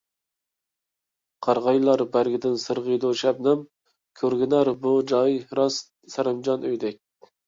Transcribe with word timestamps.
قارىغايلار 1.47 2.01
بەرگىدىن 2.15 2.55
سىرغىيدۇ 2.63 3.11
شەبنەم، 3.19 3.61
كۆرۈنەر 4.21 4.71
بۇ 4.87 4.95
جاي 5.13 5.37
راست 5.61 5.93
سەرەمجان 6.15 6.67
ئۆيدەك. 6.71 6.99